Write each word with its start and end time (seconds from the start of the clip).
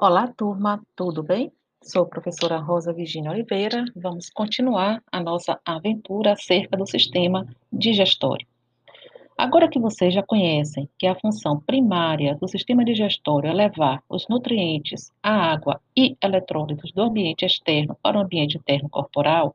Olá, 0.00 0.28
turma, 0.28 0.80
tudo 0.94 1.24
bem? 1.24 1.50
Sou 1.82 2.04
a 2.04 2.06
professora 2.06 2.56
Rosa 2.58 2.92
Virginia 2.92 3.32
Oliveira. 3.32 3.84
Vamos 3.96 4.30
continuar 4.30 5.02
a 5.10 5.18
nossa 5.20 5.58
aventura 5.64 6.34
acerca 6.34 6.76
do 6.76 6.86
sistema 6.86 7.44
digestório. 7.72 8.46
Agora 9.36 9.68
que 9.68 9.80
vocês 9.80 10.14
já 10.14 10.22
conhecem 10.22 10.88
que 10.96 11.04
a 11.04 11.16
função 11.16 11.58
primária 11.58 12.36
do 12.36 12.46
sistema 12.46 12.84
digestório 12.84 13.50
é 13.50 13.52
levar 13.52 14.00
os 14.08 14.28
nutrientes, 14.28 15.10
a 15.20 15.32
água 15.32 15.80
e 15.96 16.16
eletrólitos 16.22 16.92
do 16.92 17.02
ambiente 17.02 17.44
externo 17.44 17.98
para 18.00 18.18
o 18.18 18.20
ambiente 18.22 18.56
interno 18.56 18.88
corporal, 18.88 19.52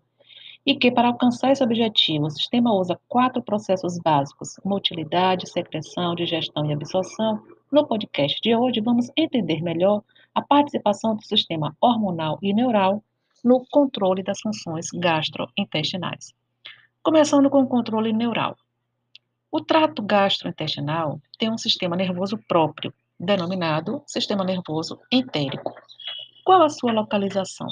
e 0.65 0.75
que 0.75 0.91
para 0.91 1.07
alcançar 1.07 1.53
esse 1.53 1.63
objetivo 1.63 2.25
o 2.25 2.29
sistema 2.29 2.73
usa 2.73 2.99
quatro 3.07 3.41
processos 3.41 3.97
básicos: 3.97 4.59
motilidade, 4.65 5.49
secreção, 5.49 6.13
digestão 6.15 6.65
e 6.65 6.73
absorção, 6.73 7.41
no 7.71 7.87
podcast 7.87 8.41
de 8.41 8.53
hoje 8.53 8.81
vamos 8.81 9.09
entender 9.15 9.61
melhor 9.61 10.03
a 10.33 10.41
participação 10.41 11.15
do 11.15 11.23
sistema 11.23 11.75
hormonal 11.79 12.39
e 12.41 12.53
neural 12.53 13.03
no 13.43 13.65
controle 13.69 14.23
das 14.23 14.39
funções 14.39 14.87
gastrointestinais. 14.93 16.33
Começando 17.01 17.49
com 17.49 17.61
o 17.61 17.67
controle 17.67 18.13
neural. 18.13 18.57
O 19.51 19.61
trato 19.61 20.01
gastrointestinal 20.01 21.21
tem 21.37 21.51
um 21.51 21.57
sistema 21.57 21.95
nervoso 21.95 22.39
próprio, 22.47 22.93
denominado 23.19 24.01
sistema 24.07 24.43
nervoso 24.43 24.99
entérico. 25.11 25.73
Qual 26.43 26.63
a 26.63 26.69
sua 26.69 26.91
localização? 26.91 27.67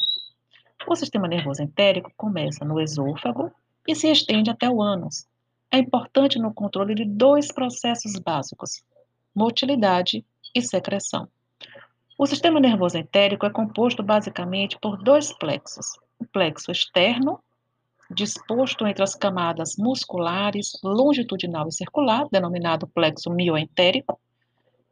O 0.88 0.96
sistema 0.96 1.28
nervoso 1.28 1.64
entérico 1.64 2.12
começa 2.16 2.66
no 2.66 2.80
esôfago 2.80 3.52
e 3.88 3.96
se 3.96 4.12
estende 4.12 4.50
até 4.50 4.70
o 4.70 4.82
ânus. 4.82 5.26
É 5.72 5.78
importante 5.78 6.38
no 6.38 6.54
controle 6.54 6.94
de 6.94 7.06
dois 7.06 7.52
processos 7.52 8.20
básicos: 8.20 8.84
motilidade 9.34 10.26
e 10.54 10.62
secreção. 10.62 11.28
O 12.22 12.28
sistema 12.28 12.60
nervoso 12.60 13.00
entérico 13.00 13.48
é 13.48 13.50
composto 13.50 14.04
basicamente 14.04 14.78
por 14.80 14.96
dois 14.96 15.34
plexos: 15.34 15.88
o 16.20 16.26
plexo 16.28 16.72
externo, 16.72 17.40
disposto 18.12 18.86
entre 18.86 19.02
as 19.02 19.16
camadas 19.16 19.76
musculares 19.76 20.74
longitudinal 20.84 21.68
e 21.68 21.72
circular, 21.72 22.28
denominado 22.32 22.86
plexo 22.86 23.32
mioentérico, 23.32 24.20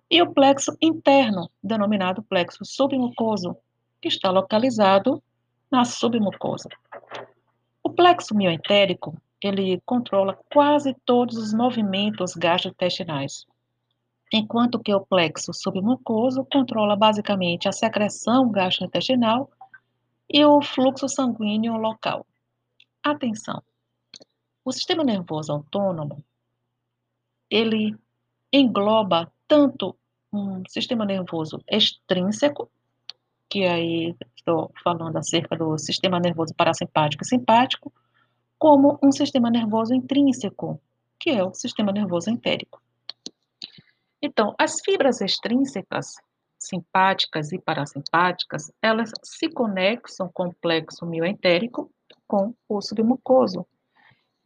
e 0.10 0.20
o 0.24 0.34
plexo 0.34 0.76
interno, 0.82 1.52
denominado 1.64 2.24
plexo 2.24 2.66
submucoso, 2.66 3.56
que 4.02 4.08
está 4.08 4.32
localizado 4.32 5.22
na 5.72 5.86
submucosa. 5.86 6.70
O 7.84 7.92
plexo 7.92 8.34
mioentérico, 8.34 9.16
ele 9.40 9.80
controla 9.86 10.36
quase 10.52 10.96
todos 11.06 11.38
os 11.38 11.54
movimentos 11.54 12.34
gastrointestinais, 12.34 13.46
enquanto 14.32 14.80
que 14.80 14.94
o 14.94 15.02
plexo 15.02 15.54
submucoso 15.54 16.46
controla 16.46 16.96
basicamente 16.96 17.68
a 17.68 17.72
secreção 17.72 18.52
gastrointestinal 18.52 19.50
e 20.30 20.46
o 20.46 20.62
fluxo 20.62 21.10
sanguíneo 21.10 21.76
local. 21.78 22.26
Atenção! 23.04 23.62
O 24.64 24.72
sistema 24.72 25.04
nervoso 25.04 25.52
autônomo, 25.52 26.24
ele 27.50 27.96
engloba 28.54 29.32
tanto 29.48 29.96
um 30.32 30.62
sistema 30.68 31.06
nervoso 31.06 31.60
extrínseco, 31.68 32.70
que 33.50 33.66
aí 33.66 34.16
estou 34.36 34.72
falando 34.84 35.18
acerca 35.18 35.58
do 35.58 35.76
sistema 35.80 36.20
nervoso 36.20 36.54
parasimpático 36.54 37.24
e 37.24 37.28
simpático, 37.28 37.92
como 38.60 39.00
um 39.02 39.12
sistema 39.12 39.50
nervoso 39.50 39.96
intrínseco, 39.96 40.80
que 41.18 41.32
é 41.32 41.44
o 41.44 41.54
sistema 41.54 41.92
nervoso 41.92 42.30
entérico. 42.30 42.80
Então, 44.22 44.54
as 44.58 44.82
fibras 44.82 45.22
extrínsecas, 45.22 46.14
simpáticas 46.58 47.52
e 47.52 47.60
parasimpáticas, 47.60 48.72
elas 48.82 49.12
se 49.24 49.50
conexam 49.50 50.30
com 50.34 50.48
o 50.48 50.56
plexo 50.56 51.06
mioentérico 51.06 51.90
com 52.28 52.54
o 52.68 52.82
submucoso. 52.82 53.66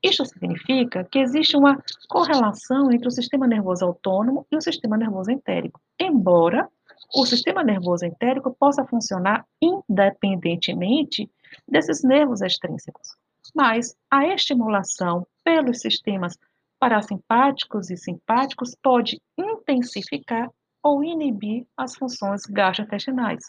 Isto 0.03 0.25
significa 0.25 1.03
que 1.05 1.19
existe 1.19 1.55
uma 1.55 1.81
correlação 2.09 2.91
entre 2.91 3.07
o 3.07 3.11
sistema 3.11 3.47
nervoso 3.47 3.85
autônomo 3.85 4.45
e 4.51 4.57
o 4.57 4.61
sistema 4.61 4.97
nervoso 4.97 5.31
entérico, 5.31 5.79
embora 5.99 6.69
o 7.15 7.25
sistema 7.25 7.63
nervoso 7.63 8.05
entérico 8.05 8.53
possa 8.59 8.85
funcionar 8.85 9.45
independentemente 9.61 11.29
desses 11.67 12.03
nervos 12.03 12.41
extrínsecos. 12.41 13.15
Mas 13.55 13.95
a 14.11 14.27
estimulação 14.27 15.25
pelos 15.43 15.79
sistemas 15.79 16.37
parasimpáticos 16.79 17.89
e 17.89 17.95
simpáticos 17.95 18.75
pode 18.83 19.21
intensificar 19.63 20.49
ou 20.81 21.03
inibir 21.03 21.65
as 21.77 21.95
funções 21.95 22.45
gastrointestinais. 22.45 23.43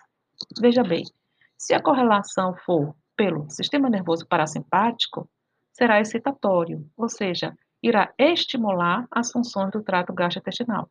Veja 0.60 0.82
bem, 0.82 1.04
se 1.58 1.74
a 1.74 1.82
correlação 1.82 2.54
for 2.64 2.94
pelo 3.16 3.48
sistema 3.50 3.88
nervoso 3.88 4.26
parasimpático, 4.26 5.28
será 5.72 6.00
excitatório, 6.00 6.88
ou 6.96 7.08
seja, 7.08 7.56
irá 7.82 8.12
estimular 8.18 9.06
as 9.10 9.30
funções 9.30 9.70
do 9.70 9.82
trato 9.82 10.12
gastrointestinal. 10.12 10.88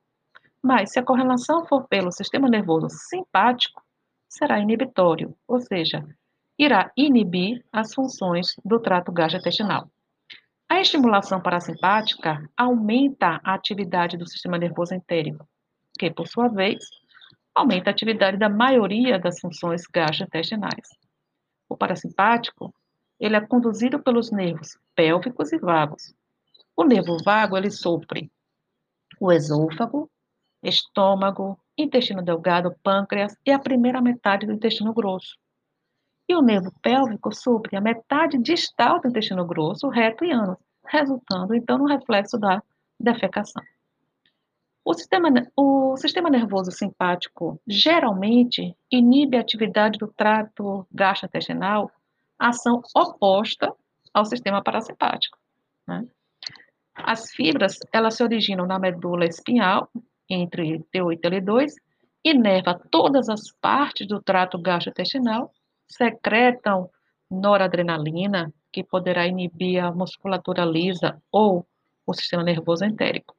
Mas 0.62 0.92
se 0.92 1.00
a 1.00 1.04
correlação 1.04 1.66
for 1.66 1.88
pelo 1.88 2.12
sistema 2.12 2.48
nervoso 2.50 2.88
simpático, 2.90 3.82
será 4.30 4.60
inibitório, 4.60 5.36
ou 5.48 5.60
seja, 5.60 6.06
irá 6.58 6.92
inibir 6.96 7.64
as 7.72 7.94
funções 7.94 8.56
do 8.64 8.80
trato 8.80 9.12
gastrointestinal. 9.12 9.90
A 10.74 10.82
estimulação 10.82 11.40
parasimpática 11.40 12.50
aumenta 12.58 13.40
a 13.44 13.54
atividade 13.54 14.18
do 14.18 14.28
sistema 14.28 14.58
nervoso 14.58 14.96
entérico, 14.96 15.48
que, 16.00 16.10
por 16.10 16.28
sua 16.28 16.48
vez, 16.48 16.84
aumenta 17.54 17.92
a 17.92 17.94
atividade 17.94 18.38
da 18.38 18.50
maioria 18.50 19.20
das 19.20 19.40
funções 19.40 19.86
gastrointestinais. 19.86 20.90
O 21.70 21.78
parasimpático, 21.78 22.74
ele 23.20 23.36
é 23.36 23.42
conduzido 23.42 24.02
pelos 24.02 24.32
nervos 24.32 24.76
pélvicos 24.96 25.54
e 25.54 25.60
vagos. 25.60 26.12
O 26.76 26.84
nervo 26.84 27.18
vago, 27.24 27.56
ele 27.56 27.70
sofre 27.70 28.32
o 29.22 29.32
esôfago, 29.32 30.10
estômago, 30.64 31.56
intestino 31.78 32.24
delgado, 32.24 32.76
pâncreas 32.82 33.38
e 33.46 33.52
a 33.52 33.60
primeira 33.60 34.02
metade 34.02 34.48
do 34.48 34.54
intestino 34.54 34.92
grosso. 34.92 35.38
E 36.28 36.36
o 36.36 36.42
nervo 36.42 36.72
pélvico 36.82 37.34
supre 37.34 37.76
a 37.76 37.82
metade 37.82 38.38
distal 38.38 39.00
do 39.02 39.08
intestino 39.08 39.46
grosso, 39.46 39.90
reto 39.90 40.24
e 40.24 40.32
ânus, 40.32 40.58
resultando 40.88 41.54
então 41.54 41.78
no 41.78 41.86
reflexo 41.86 42.38
da 42.38 42.62
defecação. 43.00 43.62
O 44.86 44.94
sistema, 44.94 45.30
o 45.56 45.96
sistema 45.96 46.30
nervoso 46.30 46.72
simpático 46.72 47.60
geralmente 47.66 48.76
inibe 48.92 49.38
a 49.38 49.42
atividade 49.42 49.98
do 49.98 50.08
trato 50.08 50.86
gastrointestinal, 50.92 51.90
ação 52.38 52.82
oposta 52.94 53.74
ao 54.14 54.26
sistema 54.26 54.62
parasimpático. 54.62 55.38
Né? 55.88 56.06
As 56.94 57.32
fibras, 57.32 57.80
elas 57.94 58.16
se 58.16 58.24
originam 58.24 58.66
na 58.66 58.78
medula 58.78 59.26
espinhal, 59.26 59.90
entre 60.30 60.80
T8 60.94 61.20
e 61.24 61.42
L2, 61.42 61.74
inerva 62.24 62.80
todas 62.92 63.30
as 63.30 63.52
partes 63.62 64.08
do 64.08 64.22
trato 64.22 64.62
gastrointestinal 64.62 65.52
secretam 65.96 66.90
noradrenalina, 67.30 68.54
que 68.72 68.84
poderá 68.84 69.28
inibir 69.28 69.84
a 69.84 69.92
musculatura 69.92 70.66
lisa 70.66 71.22
ou 71.32 71.66
o 72.06 72.14
sistema 72.14 72.44
nervoso 72.44 72.84
entérico. 72.86 73.36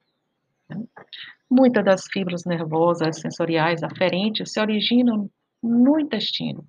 Muitas 1.50 1.84
das 1.84 2.06
fibras 2.06 2.44
nervosas 2.44 3.20
sensoriais 3.20 3.82
aferentes 3.82 4.52
se 4.52 4.60
originam 4.60 5.30
no 5.62 5.98
intestino. 5.98 6.64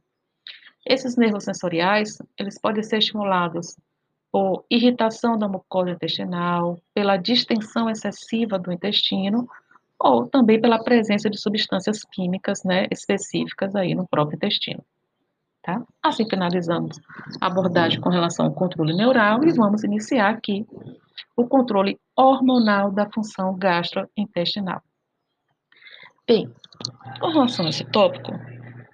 Esses 0.85 1.15
nervos 1.15 1.45
sensoriais, 1.45 2.17
eles 2.37 2.59
podem 2.59 2.83
ser 2.83 2.99
estimulados 2.99 3.75
por 4.31 4.65
irritação 4.69 5.37
da 5.37 5.47
mucosa 5.47 5.91
intestinal, 5.91 6.77
pela 6.93 7.17
distensão 7.17 7.89
excessiva 7.89 8.59
do 8.59 8.71
intestino, 8.71 9.47
ou 9.97 10.27
também 10.27 10.59
pela 10.59 10.83
presença 10.83 11.29
de 11.29 11.39
substâncias 11.39 12.03
químicas 12.03 12.63
né, 12.63 12.85
específicas 12.91 13.75
aí 13.75 13.95
no 13.95 14.07
próprio 14.07 14.35
intestino. 14.35 14.83
Tá? 15.65 15.81
Assim 16.03 16.29
finalizamos 16.29 16.95
a 17.41 17.47
abordagem 17.47 17.99
com 17.99 18.09
relação 18.09 18.45
ao 18.45 18.53
controle 18.53 18.95
neural 18.95 19.43
e 19.43 19.51
vamos 19.51 19.83
iniciar 19.83 20.29
aqui 20.29 20.63
o 21.35 21.47
controle 21.47 21.99
hormonal 22.15 22.91
da 22.91 23.09
função 23.09 23.57
gastrointestinal. 23.57 24.79
Bem, 26.27 26.53
com 27.19 27.29
relação 27.29 27.65
a 27.65 27.69
esse 27.69 27.83
tópico, 27.85 28.31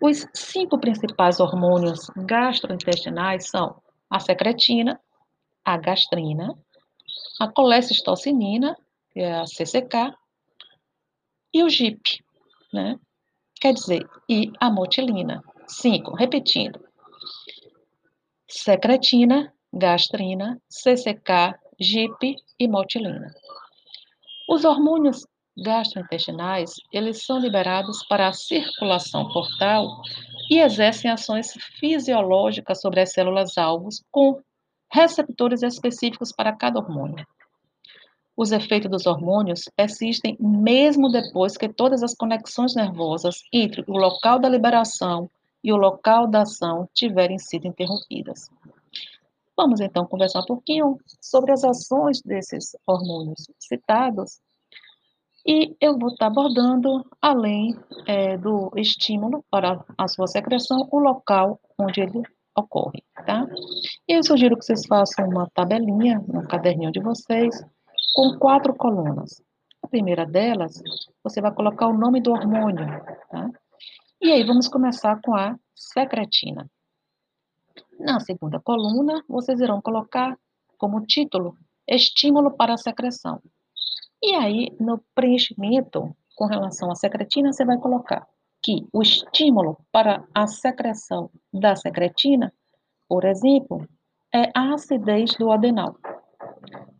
os 0.01 0.25
cinco 0.33 0.79
principais 0.79 1.41
hormônios 1.41 2.09
gastrointestinais 2.15 3.49
são 3.49 3.75
a 4.09 4.21
secretina, 4.21 4.97
a 5.65 5.75
gastrina, 5.75 6.55
a 7.41 7.49
colecistocinina, 7.49 8.77
que 9.11 9.19
é 9.19 9.41
a 9.41 9.45
CCK, 9.45 10.15
e 11.53 11.63
o 11.63 11.69
GIP, 11.69 12.23
né? 12.71 12.97
Quer 13.59 13.73
dizer, 13.73 14.09
e 14.29 14.53
a 14.57 14.71
motilina. 14.71 15.43
5. 15.71 16.15
Repetindo. 16.15 16.79
Secretina, 18.47 19.53
gastrina, 19.71 20.61
CCK, 20.69 21.55
GIP 21.79 22.35
e 22.59 22.67
motilina. 22.67 23.33
Os 24.49 24.65
hormônios 24.65 25.25
gastrointestinais, 25.57 26.75
eles 26.91 27.25
são 27.25 27.39
liberados 27.39 28.05
para 28.07 28.27
a 28.27 28.33
circulação 28.33 29.31
portal 29.31 30.01
e 30.49 30.59
exercem 30.59 31.09
ações 31.09 31.53
fisiológicas 31.79 32.81
sobre 32.81 32.99
as 32.99 33.13
células 33.13 33.57
alvos 33.57 34.03
com 34.11 34.41
receptores 34.91 35.63
específicos 35.63 36.33
para 36.33 36.55
cada 36.55 36.79
hormônio. 36.79 37.25
Os 38.35 38.51
efeitos 38.51 38.91
dos 38.91 39.05
hormônios 39.05 39.69
persistem 39.75 40.35
mesmo 40.39 41.09
depois 41.09 41.55
que 41.55 41.69
todas 41.69 42.03
as 42.03 42.13
conexões 42.13 42.75
nervosas 42.75 43.41
entre 43.53 43.83
o 43.87 43.97
local 43.97 44.39
da 44.39 44.49
liberação 44.49 45.29
e 45.63 45.71
o 45.71 45.77
local 45.77 46.27
da 46.27 46.41
ação 46.41 46.87
tiverem 46.93 47.37
sido 47.37 47.67
interrompidas. 47.67 48.49
Vamos 49.55 49.79
então 49.79 50.05
conversar 50.05 50.41
um 50.41 50.45
pouquinho 50.45 50.97
sobre 51.21 51.51
as 51.51 51.63
ações 51.63 52.21
desses 52.21 52.75
hormônios 52.87 53.45
citados 53.59 54.39
e 55.45 55.75
eu 55.81 55.97
vou 55.97 56.09
estar 56.09 56.27
abordando, 56.27 57.03
além 57.19 57.75
é, 58.07 58.37
do 58.37 58.71
estímulo 58.75 59.43
para 59.49 59.83
a 59.97 60.07
sua 60.07 60.27
secreção, 60.27 60.87
o 60.91 60.99
local 60.99 61.59
onde 61.79 62.01
ele 62.01 62.21
ocorre, 62.55 63.03
tá? 63.25 63.47
E 64.07 64.13
eu 64.13 64.23
sugiro 64.23 64.57
que 64.57 64.65
vocês 64.65 64.85
façam 64.85 65.27
uma 65.27 65.49
tabelinha 65.53 66.23
no 66.27 66.47
caderninho 66.47 66.91
de 66.91 66.99
vocês 66.99 67.63
com 68.13 68.37
quatro 68.37 68.75
colunas. 68.75 69.41
A 69.83 69.87
primeira 69.87 70.25
delas, 70.25 70.81
você 71.23 71.41
vai 71.41 71.51
colocar 71.53 71.87
o 71.87 71.97
nome 71.97 72.21
do 72.21 72.31
hormônio, 72.31 72.85
tá? 73.29 73.49
E 74.23 74.31
aí 74.31 74.43
vamos 74.43 74.67
começar 74.67 75.19
com 75.19 75.35
a 75.35 75.57
secretina. 75.73 76.69
Na 77.99 78.19
segunda 78.19 78.59
coluna, 78.59 79.23
vocês 79.27 79.59
irão 79.59 79.81
colocar 79.81 80.37
como 80.77 81.03
título 81.07 81.57
estímulo 81.87 82.51
para 82.51 82.75
a 82.75 82.77
secreção. 82.77 83.41
E 84.21 84.35
aí, 84.35 84.77
no 84.79 85.03
preenchimento 85.15 86.15
com 86.35 86.45
relação 86.45 86.91
à 86.91 86.95
secretina, 86.95 87.51
você 87.51 87.65
vai 87.65 87.79
colocar 87.79 88.27
que 88.61 88.87
o 88.93 89.01
estímulo 89.01 89.75
para 89.91 90.23
a 90.35 90.45
secreção 90.45 91.31
da 91.51 91.75
secretina, 91.75 92.53
por 93.09 93.25
exemplo, 93.25 93.87
é 94.31 94.51
a 94.55 94.75
acidez 94.75 95.33
do 95.33 95.51
adenal. 95.51 95.97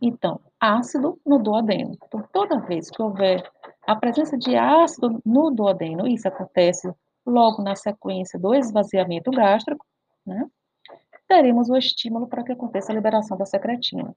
Então, 0.00 0.40
ácido 0.58 1.20
no 1.24 1.38
duodeno. 1.38 1.96
Então, 2.04 2.28
toda 2.32 2.58
vez 2.58 2.90
que 2.90 3.00
houver 3.00 3.48
a 3.86 3.94
presença 3.94 4.36
de 4.36 4.56
ácido 4.56 5.22
no 5.24 5.52
duodeno, 5.52 6.08
isso 6.08 6.26
acontece 6.26 6.92
logo 7.26 7.62
na 7.62 7.74
sequência 7.76 8.38
do 8.38 8.54
esvaziamento 8.54 9.30
gástrico, 9.30 9.84
né, 10.26 10.48
teremos 11.28 11.70
o 11.70 11.76
estímulo 11.76 12.26
para 12.26 12.42
que 12.42 12.52
aconteça 12.52 12.92
a 12.92 12.94
liberação 12.94 13.36
da 13.36 13.46
secretina. 13.46 14.14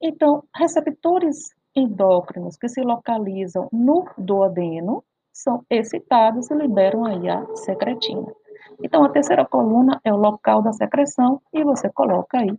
Então, 0.00 0.42
receptores 0.54 1.50
endócrinos 1.74 2.56
que 2.56 2.68
se 2.68 2.82
localizam 2.82 3.68
no 3.72 4.04
duodeno 4.18 5.04
são 5.32 5.64
excitados 5.70 6.50
e 6.50 6.54
liberam 6.54 7.04
aí 7.06 7.28
a 7.30 7.46
secretina. 7.56 8.26
Então, 8.82 9.04
a 9.04 9.08
terceira 9.08 9.46
coluna 9.46 10.00
é 10.04 10.12
o 10.12 10.16
local 10.16 10.60
da 10.60 10.72
secreção 10.72 11.40
e 11.52 11.64
você 11.64 11.88
coloca 11.88 12.38
aí 12.38 12.54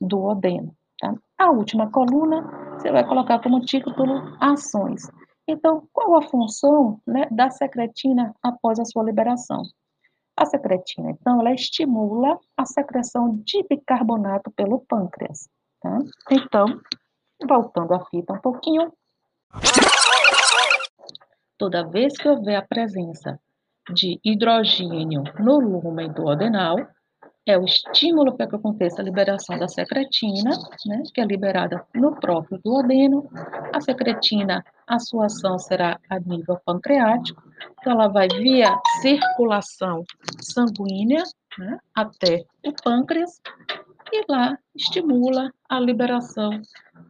duodeno. 0.00 0.74
Tá? 1.00 1.14
A 1.38 1.50
última 1.50 1.90
coluna, 1.90 2.42
você 2.74 2.90
vai 2.90 3.06
colocar 3.06 3.40
como 3.40 3.60
título 3.60 4.36
ações. 4.40 5.08
Então, 5.48 5.88
qual 5.94 6.14
a 6.14 6.22
função 6.22 7.00
né, 7.06 7.26
da 7.30 7.48
secretina 7.48 8.34
após 8.42 8.78
a 8.78 8.84
sua 8.84 9.02
liberação? 9.02 9.62
A 10.36 10.44
secretina, 10.44 11.10
então, 11.10 11.40
ela 11.40 11.52
estimula 11.52 12.38
a 12.54 12.64
secreção 12.66 13.40
de 13.44 13.64
bicarbonato 13.68 14.50
pelo 14.50 14.80
pâncreas. 14.80 15.48
Tá? 15.80 15.98
Então, 16.30 16.78
voltando 17.48 17.94
a 17.94 18.04
fita 18.04 18.34
um 18.34 18.40
pouquinho, 18.40 18.92
toda 21.56 21.88
vez 21.88 22.16
que 22.16 22.28
houver 22.28 22.56
a 22.56 22.62
presença 22.62 23.40
de 23.92 24.20
hidrogênio 24.22 25.24
no 25.40 25.58
lúmen 25.58 26.12
do 26.12 26.28
adenal, 26.28 26.76
é 27.46 27.56
o 27.56 27.64
estímulo 27.64 28.36
para 28.36 28.46
que 28.46 28.56
aconteça 28.56 29.00
a 29.00 29.04
liberação 29.04 29.58
da 29.58 29.66
secretina, 29.66 30.50
né, 30.84 31.02
que 31.14 31.20
é 31.20 31.24
liberada 31.24 31.84
no 31.94 32.14
próprio 32.14 32.60
duodeno. 32.62 33.28
A 33.72 33.80
secretina, 33.80 34.62
a 34.88 34.98
sua 34.98 35.26
ação 35.26 35.58
será 35.58 36.00
a 36.08 36.18
nível 36.18 36.58
pancreático, 36.64 37.42
então 37.80 37.92
ela 37.92 38.08
vai 38.08 38.26
via 38.28 38.76
circulação 39.02 40.02
sanguínea 40.40 41.22
né, 41.58 41.78
até 41.94 42.44
o 42.64 42.72
pâncreas 42.72 43.40
e 44.10 44.24
lá 44.28 44.58
estimula 44.74 45.52
a 45.68 45.78
liberação 45.78 46.62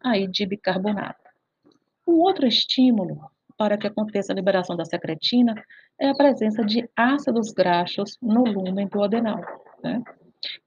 aí 0.03 0.27
de 0.27 0.45
bicarbonato. 0.45 1.23
Um 2.07 2.15
outro 2.15 2.47
estímulo 2.47 3.31
para 3.57 3.79
que 3.79 3.87
aconteça 3.87 4.33
a 4.33 4.37
liberação 4.37 4.77
da 4.77 4.85
secretina 4.85 5.55
é 6.01 6.09
a 6.09 6.15
presença 6.15 6.65
de 6.65 6.89
ácidos 6.97 7.53
graxos 7.53 8.17
no 8.21 8.45
lúmen 8.45 8.89
do 8.89 9.03
adenal. 9.03 9.41
Né? 9.83 10.03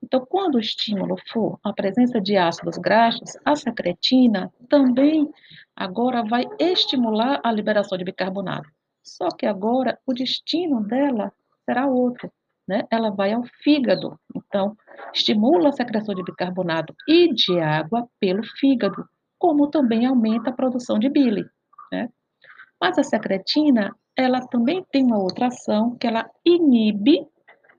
Então, 0.03 0.25
quando 0.25 0.55
o 0.55 0.59
estímulo 0.59 1.15
for 1.31 1.57
a 1.63 1.71
presença 1.71 2.19
de 2.19 2.35
ácidos 2.37 2.77
graxos, 2.77 3.37
a 3.45 3.55
secretina 3.55 4.51
também 4.67 5.29
agora 5.75 6.23
vai 6.23 6.45
estimular 6.59 7.39
a 7.43 7.51
liberação 7.51 7.97
de 7.97 8.03
bicarbonato. 8.03 8.69
Só 9.03 9.29
que 9.29 9.45
agora 9.45 9.97
o 10.05 10.13
destino 10.13 10.81
dela 10.83 11.33
será 11.65 11.87
outro, 11.87 12.31
né? 12.67 12.83
Ela 12.91 13.09
vai 13.09 13.33
ao 13.33 13.43
fígado. 13.63 14.19
Então, 14.35 14.75
estimula 15.13 15.69
a 15.69 15.73
secreção 15.73 16.13
de 16.13 16.23
bicarbonato 16.23 16.93
e 17.07 17.33
de 17.33 17.59
água 17.59 18.07
pelo 18.19 18.43
fígado, 18.43 19.07
como 19.39 19.69
também 19.69 20.05
aumenta 20.05 20.51
a 20.51 20.53
produção 20.53 20.99
de 20.99 21.09
bile, 21.09 21.45
né? 21.91 22.09
Mas 22.79 22.97
a 22.97 23.03
secretina, 23.03 23.95
ela 24.15 24.41
também 24.47 24.83
tem 24.91 25.03
uma 25.03 25.19
outra 25.19 25.47
ação 25.47 25.95
que 25.97 26.07
ela 26.07 26.29
inibe 26.45 27.27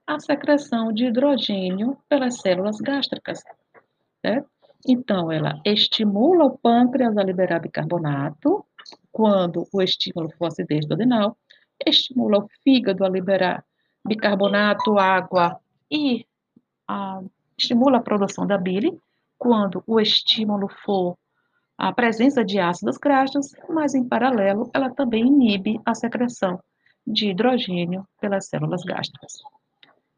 a 0.06 0.18
secreção 0.18 0.92
de 0.92 1.06
hidrogênio 1.06 1.96
pelas 2.08 2.40
células 2.40 2.78
gástricas. 2.78 3.42
Certo? 4.24 4.48
Então, 4.87 5.31
ela 5.31 5.61
estimula 5.64 6.44
o 6.44 6.58
pâncreas 6.58 7.17
a 7.17 7.23
liberar 7.23 7.61
bicarbonato, 7.61 8.64
quando 9.12 9.67
o 9.73 9.81
estímulo 9.81 10.31
for 10.37 10.46
acidez 10.46 10.87
do 10.87 10.94
adenal, 10.94 11.37
estimula 11.87 12.38
o 12.38 12.49
fígado 12.62 13.05
a 13.05 13.08
liberar 13.08 13.64
bicarbonato, 14.05 14.99
água 14.99 15.61
e 15.90 16.26
a, 16.88 17.20
estimula 17.56 17.99
a 17.99 18.02
produção 18.02 18.46
da 18.46 18.58
bile, 18.58 18.99
quando 19.38 19.83
o 19.87 20.00
estímulo 20.00 20.68
for 20.85 21.16
a 21.78 21.92
presença 21.92 22.45
de 22.45 22.59
ácidos 22.59 22.97
graxos, 22.97 23.54
mas 23.68 23.95
em 23.95 24.06
paralelo 24.06 24.71
ela 24.73 24.90
também 24.90 25.26
inibe 25.26 25.80
a 25.85 25.95
secreção 25.95 26.61
de 27.06 27.30
hidrogênio 27.30 28.06
pelas 28.21 28.47
células 28.47 28.83
gástricas. 28.85 29.33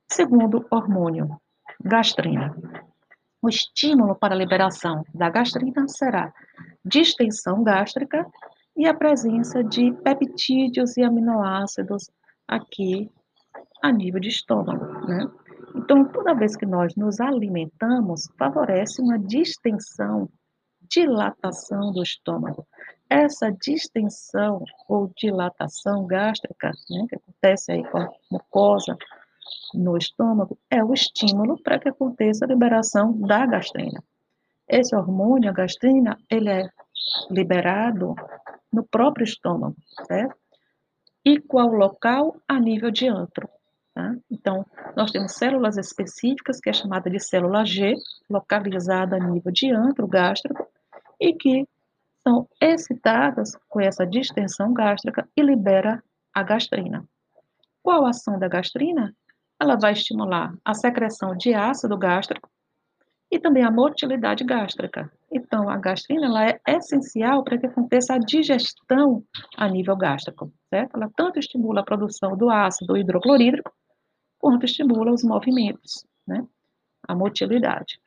Segundo 0.07 0.67
hormônio, 0.71 1.41
gastrina. 1.83 2.55
O 3.45 3.49
estímulo 3.51 4.15
para 4.15 4.35
a 4.35 4.39
liberação 4.39 5.05
da 5.15 5.29
gastrina 5.29 5.87
será 5.87 6.33
distensão 6.83 7.63
gástrica 7.63 8.27
e 8.75 8.87
a 8.87 8.95
presença 8.95 9.63
de 9.63 9.93
peptídeos 10.03 10.97
e 10.97 11.03
aminoácidos 11.03 12.11
aqui 12.49 13.13
a 13.83 13.93
nível 13.93 14.19
de 14.19 14.31
estômago, 14.31 14.87
né? 15.07 15.31
Então, 15.75 16.09
toda 16.09 16.33
vez 16.33 16.57
que 16.57 16.65
nós 16.65 16.97
nos 16.97 17.21
alimentamos, 17.21 18.31
favorece 18.39 19.03
uma 19.03 19.19
distensão, 19.19 20.27
dilatação 20.89 21.93
do 21.93 22.03
estômago. 22.03 22.67
Essa 23.11 23.53
distensão 23.53 24.65
ou 24.89 25.13
dilatação 25.19 26.07
gástrica, 26.07 26.73
né, 26.89 27.05
que 27.11 27.17
acontece 27.17 27.73
aí 27.73 27.85
com 27.91 27.99
a 27.99 28.09
mucosa 28.33 28.97
no 29.75 29.97
estômago 29.97 30.59
é 30.71 30.83
o 30.83 30.93
estímulo 30.93 31.61
para 31.63 31.79
que 31.79 31.89
aconteça 31.89 32.45
a 32.45 32.49
liberação 32.49 33.13
da 33.21 33.45
gastrina. 33.47 34.03
Esse 34.69 34.95
hormônio, 34.97 35.51
a 35.51 35.53
gastrina, 35.53 36.17
ele 36.31 36.49
é 36.49 36.69
liberado 37.31 38.15
no 38.73 38.85
próprio 38.85 39.25
estômago, 39.25 39.77
certo? 40.07 40.37
E 41.25 41.41
qual 41.41 41.69
local? 41.69 42.37
A 42.49 42.59
nível 42.59 42.91
de 42.91 43.09
antro. 43.09 43.49
Tá? 43.95 44.15
Então, 44.31 44.67
nós 44.97 45.13
temos 45.13 45.33
células 45.33 45.77
específicas, 45.77 46.61
que 46.61 46.69
é 46.69 46.73
chamada 46.73 47.09
de 47.09 47.21
célula 47.21 47.65
G, 47.65 47.95
localizada 48.29 49.17
a 49.17 49.21
nível 49.21 49.53
de 49.53 49.71
antro 49.73 50.07
gástrico, 50.07 50.67
e 51.21 51.33
que 51.33 51.67
são 52.27 52.49
excitadas 52.61 53.53
com 53.69 53.81
essa 53.81 54.07
distensão 54.07 54.73
gástrica 54.73 55.29
e 55.37 55.43
libera 55.43 56.03
a 56.35 56.43
gastrina. 56.43 57.07
Qual 57.83 58.05
a 58.05 58.11
ação 58.11 58.39
da 58.39 58.49
gastrina? 58.49 59.15
Ela 59.61 59.77
vai 59.77 59.93
estimular 59.93 60.55
a 60.65 60.75
secreção 60.75 61.37
de 61.37 61.55
ácido 61.55 61.97
gástrico 61.97 62.49
e 63.31 63.39
também 63.39 63.65
a 63.65 63.71
motilidade 63.71 64.45
gástrica. 64.45 65.11
Então, 65.31 65.69
a 65.69 65.77
gastrina 65.77 66.27
ela 66.27 66.47
é 66.47 66.61
essencial 66.69 67.43
para 67.43 67.59
que 67.59 67.67
aconteça 67.67 68.15
a 68.15 68.19
digestão 68.19 69.25
a 69.57 69.69
nível 69.69 69.97
gástrico, 69.97 70.53
certo? 70.71 70.97
Ela 70.97 71.11
tanto 71.17 71.39
estimula 71.39 71.81
a 71.81 71.85
produção 71.85 72.37
do 72.37 72.51
ácido 72.51 72.97
hidroclorídrico, 72.97 73.73
quanto 74.39 74.65
estimula 74.65 75.13
os 75.13 75.25
movimentos, 75.25 76.07
né? 76.27 76.47
A 77.09 77.15
motilidade. 77.15 77.99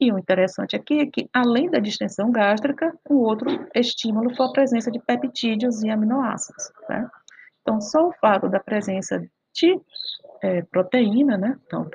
E 0.00 0.12
o 0.12 0.18
interessante 0.18 0.76
aqui 0.76 1.00
é 1.00 1.06
que, 1.06 1.28
além 1.32 1.70
da 1.70 1.80
distensão 1.80 2.30
gástrica, 2.30 2.96
o 3.08 3.16
outro 3.16 3.48
estímulo 3.74 4.34
foi 4.36 4.46
a 4.46 4.52
presença 4.52 4.90
de 4.90 5.00
peptídeos 5.00 5.82
e 5.82 5.90
aminoácidos. 5.90 6.70
Né? 6.88 7.08
Então, 7.62 7.80
só 7.80 8.08
o 8.08 8.12
fato 8.12 8.48
da 8.48 8.60
presença 8.60 9.28
de 9.54 9.80
é, 10.42 10.62
proteína, 10.62 11.36
né? 11.36 11.58
Então, 11.66 11.88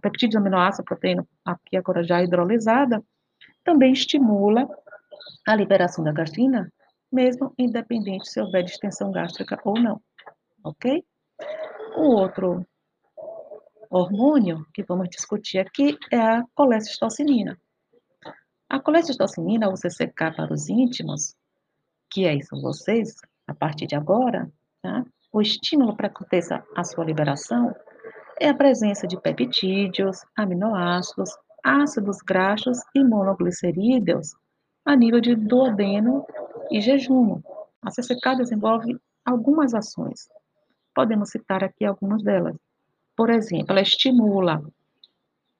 peptídeos, 0.00 0.36
aminoácidos, 0.36 0.84
proteína 0.84 1.26
aqui 1.44 1.76
agora 1.76 2.02
já 2.02 2.22
hidrolisada, 2.22 3.02
também 3.64 3.92
estimula 3.92 4.68
a 5.46 5.54
liberação 5.54 6.04
da 6.04 6.12
gastrina, 6.12 6.72
mesmo 7.10 7.52
independente 7.58 8.28
se 8.28 8.40
houver 8.40 8.64
distensão 8.64 9.10
gástrica 9.10 9.60
ou 9.64 9.74
não, 9.74 10.00
ok? 10.64 11.04
O 11.96 12.14
outro 12.14 12.64
hormônio 13.90 14.66
que 14.72 14.82
vamos 14.82 15.08
discutir 15.10 15.58
aqui 15.58 15.98
é 16.10 16.18
a 16.18 16.44
colecistocinina. 16.54 17.58
A 18.68 18.80
colecistocinina, 18.80 19.68
ou 19.68 19.76
CCK 19.76 20.34
para 20.34 20.52
os 20.52 20.68
íntimos, 20.70 21.36
que 22.10 22.26
é 22.26 22.34
isso 22.34 22.58
vocês, 22.60 23.14
a 23.46 23.54
partir 23.54 23.86
de 23.86 23.94
agora, 23.94 24.50
tá? 24.80 25.04
O 25.32 25.40
estímulo 25.40 25.96
para 25.96 26.08
que 26.08 26.16
aconteça 26.16 26.62
a 26.76 26.84
sua 26.84 27.04
liberação 27.04 27.74
é 28.38 28.48
a 28.48 28.54
presença 28.54 29.06
de 29.06 29.18
peptídeos, 29.18 30.18
aminoácidos, 30.36 31.30
ácidos 31.64 32.18
graxos 32.18 32.78
e 32.94 33.02
monoglicerídeos 33.02 34.34
a 34.84 34.94
nível 34.94 35.20
de 35.20 35.34
duodeno 35.34 36.26
e 36.70 36.80
jejum. 36.80 37.40
A 37.80 37.90
CCK 37.90 38.36
desenvolve 38.36 38.98
algumas 39.24 39.74
ações. 39.74 40.28
Podemos 40.94 41.30
citar 41.30 41.64
aqui 41.64 41.84
algumas 41.84 42.22
delas. 42.22 42.56
Por 43.16 43.30
exemplo, 43.30 43.66
ela 43.70 43.80
estimula 43.80 44.62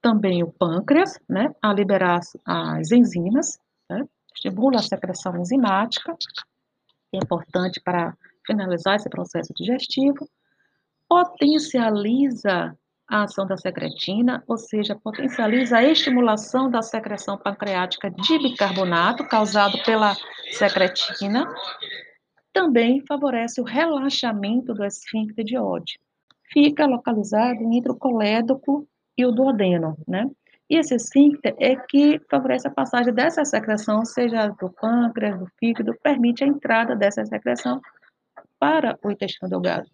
também 0.00 0.42
o 0.42 0.52
pâncreas, 0.52 1.18
né, 1.28 1.54
a 1.62 1.72
liberar 1.72 2.20
as 2.44 2.90
enzimas, 2.90 3.58
né, 3.88 4.04
estimula 4.34 4.80
a 4.80 4.82
secreção 4.82 5.36
enzimática, 5.36 6.14
que 7.10 7.16
é 7.16 7.18
importante 7.18 7.80
para 7.80 8.16
finalizar 8.46 8.96
esse 8.96 9.08
processo 9.08 9.52
digestivo, 9.54 10.28
potencializa 11.08 12.76
a 13.08 13.24
ação 13.24 13.46
da 13.46 13.56
secretina, 13.56 14.42
ou 14.46 14.56
seja, 14.56 14.96
potencializa 14.96 15.76
a 15.76 15.84
estimulação 15.84 16.70
da 16.70 16.80
secreção 16.80 17.36
pancreática 17.36 18.10
de 18.10 18.38
bicarbonato 18.38 19.26
causado 19.28 19.76
pela 19.84 20.16
secretina, 20.52 21.46
também 22.52 23.04
favorece 23.06 23.60
o 23.60 23.64
relaxamento 23.64 24.72
do 24.72 24.84
esfíncter 24.84 25.44
de 25.44 25.58
Oddi. 25.58 25.98
Fica 26.52 26.86
localizado 26.86 27.60
entre 27.72 27.92
o 27.92 27.96
colédoco 27.96 28.86
e 29.16 29.24
o 29.24 29.32
duodeno, 29.32 29.96
né? 30.06 30.30
E 30.68 30.76
esse 30.76 30.94
esfíncter 30.94 31.54
é 31.58 31.76
que 31.76 32.18
favorece 32.30 32.66
a 32.66 32.70
passagem 32.70 33.12
dessa 33.12 33.44
secreção, 33.44 34.06
seja 34.06 34.48
do 34.48 34.70
pâncreas, 34.70 35.38
do 35.38 35.46
fígado, 35.58 35.94
permite 36.02 36.44
a 36.44 36.46
entrada 36.46 36.96
dessa 36.96 37.24
secreção 37.26 37.78
para 38.62 38.96
o 39.02 39.10
intestino 39.10 39.50
delgado. 39.50 39.90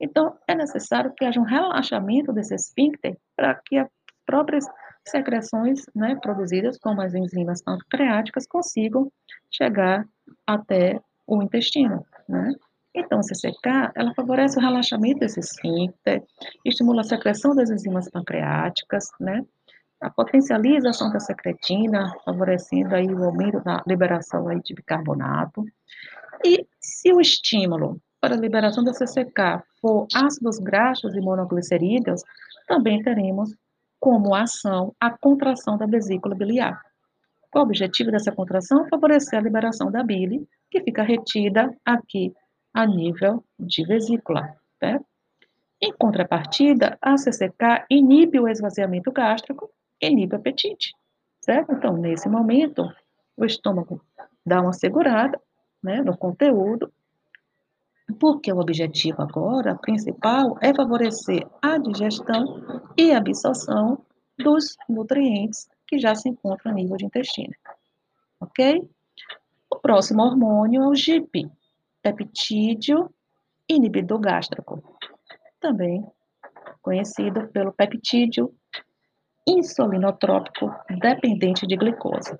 Então, 0.00 0.38
é 0.46 0.54
necessário 0.54 1.12
que 1.16 1.24
haja 1.24 1.40
um 1.40 1.44
relaxamento 1.44 2.32
desse 2.32 2.54
esfíncter 2.54 3.18
para 3.34 3.56
que 3.56 3.76
as 3.76 3.88
próprias 4.24 4.64
secreções 5.04 5.84
né, 5.92 6.14
produzidas, 6.22 6.78
como 6.78 7.02
as 7.02 7.12
enzimas 7.12 7.60
pancreáticas, 7.60 8.46
consigam 8.46 9.10
chegar 9.50 10.06
até 10.46 11.00
o 11.26 11.42
intestino. 11.42 12.06
Né? 12.28 12.52
Então, 12.94 13.18
a 13.18 13.22
CCK, 13.24 13.90
ela 13.96 14.14
favorece 14.14 14.60
o 14.60 14.62
relaxamento 14.62 15.18
desse 15.18 15.40
esfíncter, 15.40 16.22
estimula 16.64 17.00
a 17.00 17.04
secreção 17.04 17.52
das 17.52 17.68
enzimas 17.68 18.08
pancreáticas, 18.08 19.08
né? 19.18 19.44
A 20.00 20.08
potencializa 20.08 20.88
a 20.88 20.90
ação 20.90 21.10
da 21.10 21.18
secretina, 21.18 22.12
favorecendo 22.24 22.94
aí 22.94 23.06
o 23.06 23.24
aumento 23.24 23.60
da 23.64 23.82
liberação 23.86 24.46
aí 24.46 24.60
de 24.60 24.74
bicarbonato. 24.74 25.64
E 26.44 26.66
se 26.78 27.12
o 27.12 27.20
estímulo 27.20 28.00
para 28.20 28.34
a 28.34 28.38
liberação 28.38 28.84
da 28.84 28.92
CCK 28.92 29.62
for 29.80 30.06
ácidos 30.14 30.58
graxos 30.58 31.14
e 31.14 31.20
monoglicerídeos, 31.20 32.22
também 32.66 33.02
teremos 33.02 33.54
como 33.98 34.34
ação 34.34 34.94
a 35.00 35.10
contração 35.10 35.78
da 35.78 35.86
vesícula 35.86 36.34
biliar. 36.34 36.82
O 37.54 37.60
objetivo 37.60 38.10
dessa 38.10 38.32
contração? 38.32 38.86
Favorecer 38.88 39.38
a 39.38 39.42
liberação 39.42 39.90
da 39.90 40.02
bile, 40.02 40.46
que 40.70 40.82
fica 40.82 41.02
retida 41.02 41.74
aqui 41.84 42.34
a 42.74 42.84
nível 42.84 43.42
de 43.58 43.86
vesícula. 43.86 44.54
Né? 44.82 45.00
Em 45.80 45.92
contrapartida, 45.92 46.98
a 47.00 47.16
CCK 47.16 47.86
inibe 47.88 48.40
o 48.40 48.48
esvaziamento 48.48 49.10
gástrico, 49.12 49.70
inibe 50.02 50.34
o 50.34 50.38
apetite. 50.38 50.92
Certo? 51.40 51.72
Então, 51.72 51.96
nesse 51.96 52.28
momento, 52.28 52.90
o 53.36 53.44
estômago 53.44 54.02
dá 54.44 54.60
uma 54.60 54.72
segurada 54.72 55.40
né, 55.84 56.02
no 56.02 56.16
conteúdo, 56.16 56.90
porque 58.18 58.52
o 58.52 58.58
objetivo 58.58 59.22
agora, 59.22 59.76
principal, 59.76 60.56
é 60.60 60.74
favorecer 60.74 61.46
a 61.62 61.78
digestão 61.78 62.44
e 62.96 63.12
a 63.12 63.18
absorção 63.18 64.04
dos 64.38 64.76
nutrientes 64.88 65.68
que 65.86 65.98
já 65.98 66.14
se 66.14 66.28
encontram 66.28 66.72
a 66.72 66.74
nível 66.74 66.96
de 66.96 67.04
intestino. 67.04 67.54
Ok? 68.40 68.88
O 69.70 69.76
próximo 69.76 70.22
hormônio 70.22 70.82
é 70.82 70.88
o 70.88 70.94
GIP, 70.94 71.50
peptídeo 72.02 73.10
inibidor 73.68 74.20
gástrico, 74.20 74.82
também 75.60 76.04
conhecido 76.82 77.48
pelo 77.48 77.72
peptídeo 77.72 78.54
insulinotrópico 79.46 80.70
dependente 81.00 81.66
de 81.66 81.76
glicose. 81.76 82.36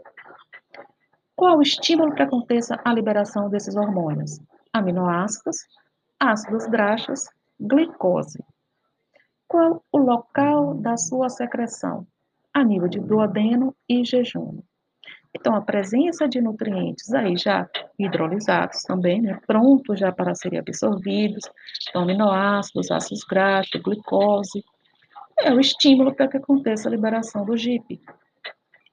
Qual 1.36 1.58
o 1.58 1.62
estímulo 1.62 2.14
que 2.14 2.22
aconteça 2.22 2.80
a 2.84 2.92
liberação 2.92 3.48
desses 3.48 3.74
hormônios? 3.74 4.40
Aminoácidos, 4.72 5.56
ácidos 6.18 6.66
graxos, 6.66 7.28
glicose. 7.58 8.42
Qual 9.48 9.84
o 9.92 9.98
local 9.98 10.74
da 10.74 10.96
sua 10.96 11.28
secreção? 11.28 12.06
A 12.52 12.62
nível 12.62 12.88
de 12.88 13.00
duodeno 13.00 13.74
e 13.88 14.04
jejum. 14.04 14.62
Então, 15.36 15.56
a 15.56 15.60
presença 15.60 16.28
de 16.28 16.40
nutrientes 16.40 17.12
aí 17.12 17.36
já 17.36 17.68
hidrolizados 17.98 18.82
também, 18.82 19.20
né, 19.20 19.40
prontos 19.44 19.98
já 19.98 20.12
para 20.12 20.34
serem 20.34 20.60
absorvidos, 20.60 21.44
então, 21.88 22.02
aminoácidos, 22.02 22.90
ácidos 22.92 23.24
graxos, 23.24 23.82
glicose, 23.82 24.64
é 25.40 25.52
o 25.52 25.58
estímulo 25.58 26.14
para 26.14 26.28
que 26.28 26.36
aconteça 26.36 26.88
a 26.88 26.92
liberação 26.92 27.44
do 27.44 27.56
GIP. 27.56 28.00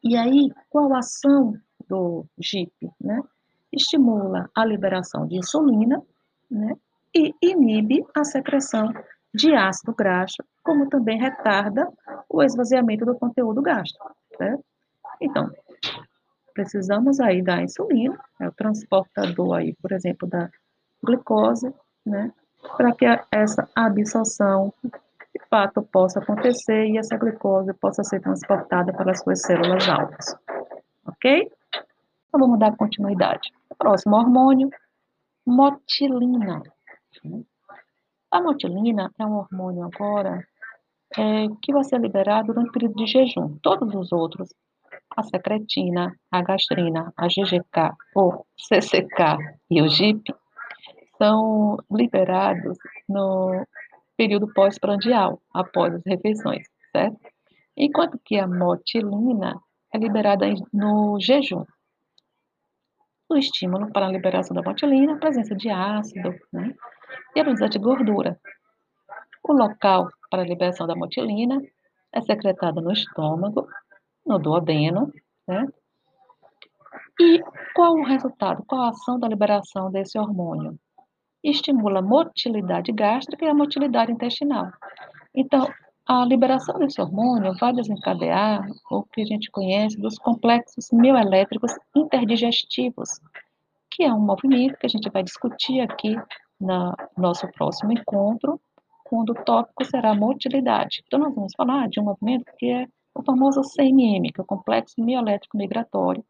E 0.04 0.18
aí, 0.18 0.50
qual 0.70 0.92
ação 0.96 1.54
do 1.92 2.26
GIP? 2.40 2.90
Né? 3.00 3.22
Estimula 3.72 4.50
a 4.56 4.66
liberação 4.66 5.28
de 5.28 5.36
insulina 5.36 6.02
né, 6.50 6.76
e 7.14 7.36
inibe 7.42 8.06
a 8.16 8.24
secreção 8.24 8.94
de 9.34 9.54
ácido 9.54 9.94
graxo, 9.94 10.44
como 10.64 10.90
também 10.90 11.20
retarda 11.20 11.88
o 12.30 12.42
esvaziamento 12.42 13.06
do 13.06 13.16
conteúdo 13.16 13.62
gástrico. 13.62 14.16
Certo? 14.38 14.64
Então, 15.20 15.50
precisamos 16.54 17.20
aí 17.20 17.42
da 17.42 17.62
insulina, 17.62 18.18
é 18.40 18.48
o 18.48 18.52
transportador 18.52 19.56
aí, 19.56 19.74
por 19.82 19.92
exemplo, 19.92 20.28
da 20.28 20.50
glicose, 21.04 21.74
né, 22.06 22.32
para 22.78 22.94
que 22.94 23.06
essa 23.32 23.68
absorção 23.76 24.74
de 24.84 25.46
fato 25.50 25.82
possa 25.82 26.20
acontecer 26.20 26.88
e 26.88 26.98
essa 26.98 27.18
glicose 27.18 27.74
possa 27.74 28.04
ser 28.04 28.20
transportada 28.22 28.94
pelas 28.94 29.22
suas 29.22 29.42
células 29.42 29.88
alvas. 29.88 30.36
Ok? 31.06 31.50
Então 32.32 32.48
vamos 32.48 32.60
dar 32.60 32.74
continuidade. 32.78 33.52
Próximo 33.78 34.16
hormônio, 34.16 34.70
motilina. 35.46 36.64
A 38.32 38.42
motilina 38.42 39.12
é 39.20 39.26
um 39.26 39.36
hormônio 39.36 39.84
agora 39.84 40.42
é, 41.18 41.48
que 41.62 41.74
vai 41.74 41.84
ser 41.84 42.00
liberado 42.00 42.54
durante 42.54 42.70
o 42.70 42.72
período 42.72 42.96
de 42.96 43.06
jejum. 43.06 43.58
Todos 43.62 43.94
os 43.94 44.14
outros 44.14 44.48
a 45.18 45.24
secretina, 45.24 46.16
a 46.32 46.42
gastrina, 46.42 47.12
a 47.18 47.28
GGK, 47.28 47.92
o 48.16 48.46
CCK 48.56 49.38
e 49.70 49.82
o 49.82 49.90
GIP 49.90 50.34
são 51.18 51.78
liberados 51.92 52.78
no 53.10 53.66
período 54.16 54.48
pós-prandial, 54.54 55.42
após 55.54 55.96
as 55.96 56.02
refeições, 56.06 56.66
certo? 56.96 57.20
Enquanto 57.76 58.18
que 58.24 58.38
a 58.38 58.48
motilina 58.48 59.60
é 59.94 59.98
liberada 59.98 60.46
no 60.72 61.20
jejum. 61.20 61.66
O 63.32 63.38
estímulo 63.38 63.90
para 63.94 64.08
a 64.08 64.12
liberação 64.12 64.54
da 64.54 64.62
motilina 64.62 65.14
a 65.14 65.18
presença 65.18 65.56
de 65.56 65.70
ácido 65.70 66.36
né? 66.52 66.76
e 67.34 67.40
a 67.40 67.44
presença 67.46 67.70
de 67.70 67.80
gordura. 67.80 68.38
O 69.42 69.54
local 69.54 70.10
para 70.30 70.42
a 70.42 70.46
liberação 70.46 70.86
da 70.86 70.98
motilina 70.98 71.62
é 72.12 72.22
secretado 72.22 72.82
no 72.82 72.92
estômago 72.92 73.70
no 74.26 74.38
duodeno, 74.38 75.10
né? 75.48 75.66
E 77.22 77.42
qual 77.74 77.94
o 77.94 78.04
resultado? 78.04 78.66
Qual 78.68 78.82
a 78.82 78.90
ação 78.90 79.18
da 79.18 79.30
liberação 79.30 79.90
desse 79.90 80.20
hormônio? 80.20 80.78
Estimula 81.42 82.00
a 82.00 82.04
motilidade 82.04 82.92
gástrica 82.92 83.46
e 83.46 83.48
a 83.48 83.54
motilidade 83.54 84.12
intestinal. 84.12 84.74
Então, 85.34 85.72
A 86.08 86.26
liberação 86.26 86.80
desse 86.80 87.00
hormônio 87.00 87.56
vai 87.60 87.74
desencadear 87.74 88.68
o 88.90 89.04
que 89.04 89.22
a 89.22 89.26
gente 89.26 89.52
conhece 89.52 89.98
dos 89.98 90.18
complexos 90.18 90.90
mioelétricos 90.92 91.72
interdigestivos, 91.96 93.20
que 93.90 94.04
é 94.04 94.14
um 94.14 94.20
movimento 94.20 94.78
que 94.78 94.86
a 94.88 94.90
gente 94.90 95.10
vai 95.10 95.24
discutir 95.24 95.80
aqui 95.80 96.16
no 96.60 96.96
nosso 97.18 97.48
próximo 97.52 97.92
encontro, 97.92 98.60
quando 99.04 99.32
o 99.32 99.44
tópico 99.44 99.86
será 99.86 100.16
motilidade. 100.16 101.04
Então, 101.06 101.20
nós 101.20 101.36
vamos 101.36 101.54
falar 101.56 101.88
de 101.90 102.00
um 102.00 102.04
movimento 102.04 102.46
que 102.58 102.72
é 102.72 102.88
o 103.14 103.24
famoso 103.24 103.62
CMM, 103.62 104.32
que 104.32 104.40
é 104.40 104.44
o 104.44 104.46
complexo 104.46 104.96
mioelétrico 105.00 105.58
migratório, 105.58 106.24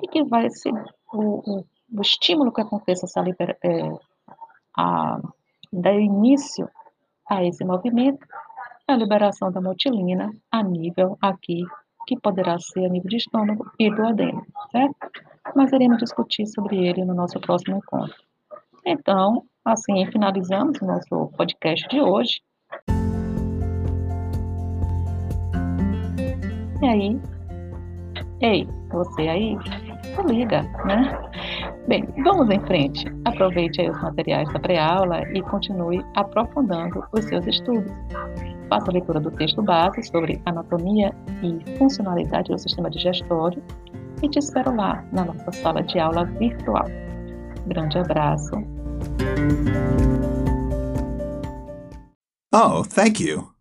e 0.00 0.08
que 0.08 0.24
vai 0.24 0.48
ser 0.50 0.72
o, 1.12 1.58
o, 1.58 1.64
o 1.92 2.00
estímulo 2.00 2.52
que 2.52 2.60
aconteça 2.60 3.06
essa 3.06 3.20
libera, 3.20 3.56
é, 3.62 3.90
a, 4.76 5.20
dar 5.72 5.94
início 5.94 6.68
a 7.28 7.44
esse 7.44 7.64
movimento 7.64 8.24
a 8.86 8.96
liberação 8.96 9.50
da 9.50 9.60
motilina 9.60 10.30
a 10.50 10.62
nível 10.62 11.16
aqui, 11.20 11.62
que 12.06 12.20
poderá 12.20 12.58
ser 12.58 12.84
a 12.84 12.88
nível 12.88 13.08
de 13.08 13.16
estômago 13.16 13.70
e 13.78 13.90
do 13.90 14.06
adeno, 14.06 14.44
certo? 14.70 14.96
Mas 15.56 15.72
iremos 15.72 15.98
discutir 15.98 16.46
sobre 16.46 16.86
ele 16.86 17.04
no 17.04 17.14
nosso 17.14 17.40
próximo 17.40 17.78
encontro. 17.78 18.14
Então, 18.84 19.44
assim 19.64 20.04
finalizamos 20.12 20.78
o 20.82 20.86
nosso 20.86 21.32
podcast 21.36 21.88
de 21.88 22.00
hoje. 22.00 22.42
E 26.82 26.86
aí, 26.86 27.20
ei, 28.42 28.68
você 28.90 29.22
aí, 29.22 29.56
se 30.14 30.22
liga, 30.30 30.62
né? 30.84 31.18
Bem, 31.88 32.06
vamos 32.22 32.50
em 32.50 32.60
frente. 32.60 33.06
Aproveite 33.24 33.80
aí 33.80 33.88
os 33.88 34.02
materiais 34.02 34.52
da 34.52 34.58
pré-aula 34.58 35.22
e 35.32 35.40
continue 35.42 36.04
aprofundando 36.14 37.02
os 37.12 37.24
seus 37.24 37.46
estudos. 37.46 37.90
Faça 38.74 38.90
a 38.90 38.92
leitura 38.92 39.20
do 39.20 39.30
texto 39.30 39.62
base 39.62 40.02
sobre 40.02 40.42
anatomia 40.44 41.14
e 41.44 41.78
funcionalidade 41.78 42.50
do 42.50 42.58
sistema 42.58 42.90
digestório 42.90 43.62
e 44.20 44.28
te 44.28 44.40
espero 44.40 44.74
lá 44.74 45.04
na 45.12 45.26
nossa 45.26 45.52
sala 45.52 45.80
de 45.80 45.96
aula 46.00 46.24
virtual. 46.24 46.84
Grande 47.68 47.98
abraço. 47.98 48.56
Oh, 52.52 52.82
thank 52.82 53.22
you. 53.22 53.53